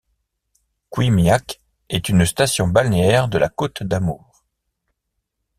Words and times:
Quimiac 0.89 1.61
est 1.89 2.09
une 2.09 2.25
station 2.25 2.67
balnéaire 2.67 3.27
de 3.27 3.37
la 3.37 3.49
Côte 3.49 3.83
d'Amour. 3.83 4.43